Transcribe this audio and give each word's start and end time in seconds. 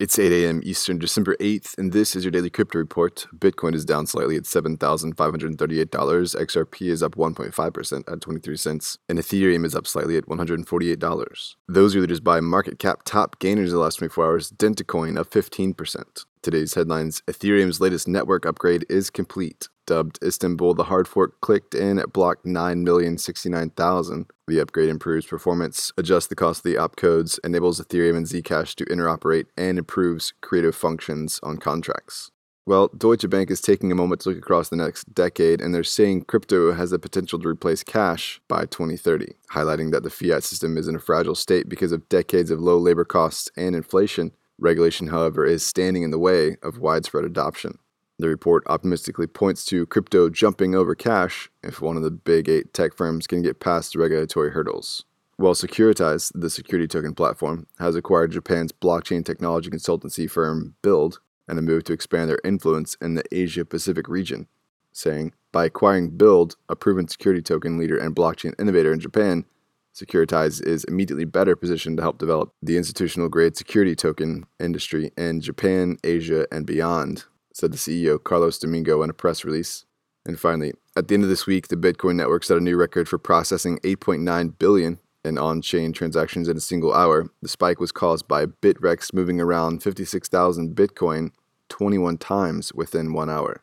It's 0.00 0.18
8 0.18 0.32
a.m. 0.32 0.62
Eastern, 0.64 0.98
December 0.98 1.36
8th, 1.40 1.76
and 1.76 1.92
this 1.92 2.16
is 2.16 2.24
your 2.24 2.30
daily 2.30 2.48
crypto 2.48 2.78
report. 2.78 3.26
Bitcoin 3.36 3.74
is 3.74 3.84
down 3.84 4.06
slightly 4.06 4.34
at 4.34 4.44
$7,538. 4.44 5.12
XRP 5.14 6.88
is 6.88 7.02
up 7.02 7.16
1.5% 7.16 8.10
at 8.10 8.20
23 8.22 8.56
cents, 8.56 8.96
and 9.10 9.18
Ethereum 9.18 9.66
is 9.66 9.74
up 9.74 9.86
slightly 9.86 10.16
at 10.16 10.24
$148. 10.24 11.54
Those 11.68 11.94
are 11.94 12.00
leaders 12.00 12.20
by 12.20 12.40
market 12.40 12.78
cap 12.78 13.02
top 13.04 13.38
gainers 13.40 13.72
in 13.72 13.76
the 13.76 13.82
last 13.82 13.96
24 13.96 14.24
hours. 14.24 14.50
Dentacoin 14.52 15.18
up 15.18 15.28
15%. 15.28 16.24
Today's 16.42 16.72
headlines 16.72 17.22
Ethereum's 17.26 17.82
latest 17.82 18.08
network 18.08 18.46
upgrade 18.46 18.86
is 18.88 19.10
complete. 19.10 19.68
Dubbed 19.86 20.18
Istanbul, 20.24 20.72
the 20.72 20.84
hard 20.84 21.06
fork 21.06 21.38
clicked 21.42 21.74
in 21.74 21.98
at 21.98 22.14
block 22.14 22.42
9,069,000. 22.44 24.24
The 24.46 24.58
upgrade 24.58 24.88
improves 24.88 25.26
performance, 25.26 25.92
adjusts 25.98 26.28
the 26.28 26.34
cost 26.34 26.60
of 26.60 26.72
the 26.72 26.78
opcodes, 26.78 27.38
enables 27.44 27.78
Ethereum 27.78 28.16
and 28.16 28.24
Zcash 28.24 28.74
to 28.76 28.86
interoperate, 28.86 29.48
and 29.58 29.76
improves 29.76 30.32
creative 30.40 30.74
functions 30.74 31.40
on 31.42 31.58
contracts. 31.58 32.30
Well, 32.64 32.88
Deutsche 32.96 33.28
Bank 33.28 33.50
is 33.50 33.60
taking 33.60 33.92
a 33.92 33.94
moment 33.94 34.22
to 34.22 34.30
look 34.30 34.38
across 34.38 34.70
the 34.70 34.76
next 34.76 35.12
decade, 35.12 35.60
and 35.60 35.74
they're 35.74 35.84
saying 35.84 36.22
crypto 36.22 36.72
has 36.72 36.90
the 36.90 36.98
potential 36.98 37.38
to 37.38 37.48
replace 37.48 37.82
cash 37.82 38.40
by 38.48 38.64
2030, 38.64 39.34
highlighting 39.52 39.90
that 39.90 40.04
the 40.04 40.10
fiat 40.10 40.42
system 40.44 40.78
is 40.78 40.88
in 40.88 40.96
a 40.96 41.00
fragile 41.00 41.34
state 41.34 41.68
because 41.68 41.92
of 41.92 42.08
decades 42.08 42.50
of 42.50 42.60
low 42.60 42.78
labor 42.78 43.04
costs 43.04 43.50
and 43.56 43.76
inflation 43.76 44.32
Regulation, 44.60 45.06
however, 45.06 45.46
is 45.46 45.64
standing 45.64 46.02
in 46.02 46.10
the 46.10 46.18
way 46.18 46.56
of 46.62 46.78
widespread 46.78 47.24
adoption. 47.24 47.78
The 48.18 48.28
report 48.28 48.62
optimistically 48.66 49.26
points 49.26 49.64
to 49.66 49.86
crypto 49.86 50.28
jumping 50.28 50.74
over 50.74 50.94
cash 50.94 51.50
if 51.62 51.80
one 51.80 51.96
of 51.96 52.02
the 52.02 52.10
big 52.10 52.50
eight 52.50 52.74
tech 52.74 52.94
firms 52.94 53.26
can 53.26 53.40
get 53.40 53.58
past 53.58 53.96
regulatory 53.96 54.50
hurdles. 54.50 55.06
While 55.38 55.54
Securitize, 55.54 56.30
the 56.34 56.50
security 56.50 56.86
token 56.86 57.14
platform, 57.14 57.66
has 57.78 57.96
acquired 57.96 58.32
Japan's 58.32 58.72
blockchain 58.72 59.24
technology 59.24 59.70
consultancy 59.70 60.30
firm 60.30 60.74
Build 60.82 61.20
and 61.48 61.58
a 61.58 61.62
move 61.62 61.84
to 61.84 61.94
expand 61.94 62.28
their 62.28 62.40
influence 62.44 62.94
in 63.00 63.14
the 63.14 63.24
Asia 63.32 63.64
Pacific 63.64 64.06
region, 64.06 64.46
saying, 64.92 65.32
By 65.52 65.64
acquiring 65.64 66.10
Build, 66.10 66.56
a 66.68 66.76
proven 66.76 67.08
security 67.08 67.40
token 67.40 67.78
leader 67.78 67.96
and 67.96 68.14
blockchain 68.14 68.52
innovator 68.60 68.92
in 68.92 69.00
Japan, 69.00 69.46
Securitize 69.94 70.64
is 70.64 70.84
immediately 70.84 71.24
better 71.24 71.56
positioned 71.56 71.96
to 71.96 72.02
help 72.02 72.18
develop 72.18 72.52
the 72.62 72.76
institutional 72.76 73.28
grade 73.28 73.56
security 73.56 73.96
token 73.96 74.44
industry 74.58 75.10
in 75.16 75.40
Japan, 75.40 75.98
Asia, 76.04 76.46
and 76.52 76.64
beyond, 76.64 77.24
said 77.52 77.72
the 77.72 77.76
CEO 77.76 78.22
Carlos 78.22 78.58
Domingo 78.58 79.02
in 79.02 79.10
a 79.10 79.14
press 79.14 79.44
release. 79.44 79.84
And 80.24 80.38
finally, 80.38 80.72
at 80.96 81.08
the 81.08 81.14
end 81.14 81.24
of 81.24 81.28
this 81.28 81.46
week, 81.46 81.68
the 81.68 81.76
Bitcoin 81.76 82.14
network 82.14 82.44
set 82.44 82.56
a 82.56 82.60
new 82.60 82.76
record 82.76 83.08
for 83.08 83.18
processing 83.18 83.78
8.9 83.78 84.58
billion 84.58 85.00
in 85.24 85.38
on-chain 85.38 85.92
transactions 85.92 86.48
in 86.48 86.56
a 86.56 86.60
single 86.60 86.94
hour. 86.94 87.28
The 87.42 87.48
spike 87.48 87.80
was 87.80 87.92
caused 87.92 88.28
by 88.28 88.46
Bittrex 88.46 89.12
moving 89.12 89.40
around 89.40 89.82
56,000 89.82 90.74
Bitcoin 90.74 91.30
21 91.68 92.18
times 92.18 92.72
within 92.72 93.12
one 93.12 93.28
hour. 93.28 93.62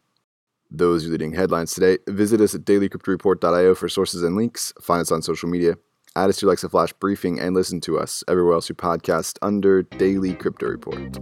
Those 0.70 1.05
are 1.05 1.09
leading 1.09 1.33
headlines 1.33 1.73
today. 1.73 1.98
Visit 2.08 2.42
us 2.42 2.53
at 2.53 2.61
dailycryptoreport.io 2.61 3.73
for 3.75 3.88
sources 3.88 4.23
and 4.23 4.36
links. 4.36 4.73
Find 4.81 5.02
us 5.02 5.11
on 5.11 5.22
social 5.22 5.50
media 5.50 5.78
Add 6.18 6.32
us 6.32 6.38
to 6.38 6.48
Alexa 6.48 6.70
Flash 6.70 6.94
Briefing 6.94 7.40
and 7.40 7.54
listen 7.54 7.80
to 7.82 8.00
us 8.00 8.23
everywhere 8.28 8.54
else 8.56 8.70
you 8.70 8.73
podcast 8.73 9.38
under 9.44 9.84
Daily 9.84 10.34
Crypto 10.34 10.66
Report. 10.66 11.16